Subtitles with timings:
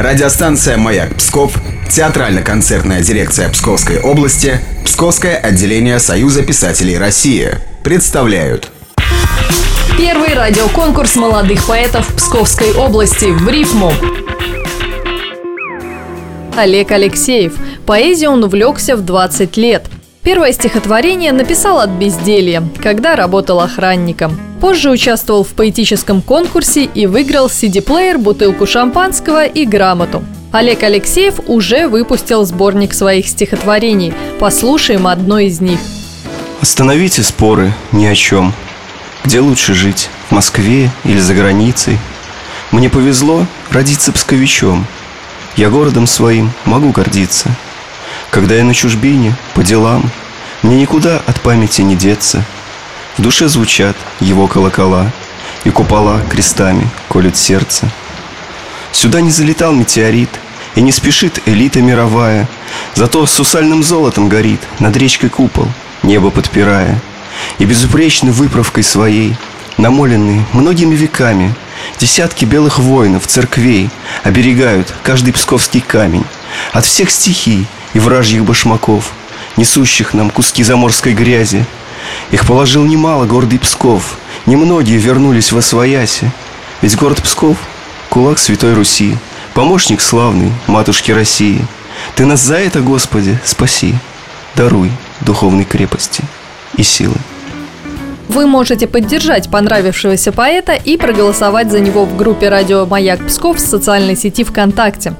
[0.00, 1.52] Радиостанция «Маяк Псков»,
[1.90, 7.50] театрально-концертная дирекция Псковской области, Псковское отделение Союза писателей России
[7.84, 8.70] представляют
[9.98, 13.92] Первый радиоконкурс молодых поэтов Псковской области в рифму.
[16.56, 17.52] Олег Алексеев.
[17.84, 19.84] Поэзией он увлекся в 20 лет.
[20.22, 24.49] Первое стихотворение написал от безделья, когда работал охранником.
[24.60, 30.22] Позже участвовал в поэтическом конкурсе и выиграл CD-плеер, бутылку шампанского и грамоту.
[30.52, 34.12] Олег Алексеев уже выпустил сборник своих стихотворений.
[34.38, 35.80] Послушаем одно из них.
[36.60, 38.52] Остановите споры ни о чем.
[39.24, 41.98] Где лучше жить, в Москве или за границей?
[42.70, 44.84] Мне повезло родиться псковичом.
[45.56, 47.48] Я городом своим могу гордиться.
[48.30, 50.10] Когда я на чужбине, по делам,
[50.62, 52.44] мне никуда от памяти не деться–
[53.20, 55.12] в душе звучат его колокола,
[55.64, 57.90] И купола крестами колют сердце.
[58.92, 60.30] Сюда не залетал метеорит,
[60.74, 62.48] И не спешит элита мировая,
[62.94, 65.68] Зато с сусальным золотом горит Над речкой купол,
[66.02, 66.98] небо подпирая,
[67.58, 69.36] И безупречной выправкой своей,
[69.76, 71.54] Намоленные многими веками,
[71.98, 73.90] Десятки белых воинов, церквей
[74.24, 76.24] Оберегают каждый псковский камень
[76.72, 79.12] От всех стихий и вражьих башмаков,
[79.58, 81.66] Несущих нам куски заморской грязи—
[82.30, 84.18] их положил немало гордый Псков.
[84.46, 86.30] Немногие вернулись во свояси.
[86.82, 87.56] Ведь город Псков—
[88.08, 89.16] кулак Святой Руси
[89.54, 91.66] Помощник славный матушки России.
[92.14, 93.94] Ты нас за это, Господи, спаси
[94.54, 96.22] Даруй духовной крепости
[96.76, 97.16] и силы.
[98.28, 103.60] Вы можете поддержать понравившегося поэта и проголосовать за него в группе «Радио Маяк Псков» в
[103.60, 105.14] социальной сети ВКонтакте.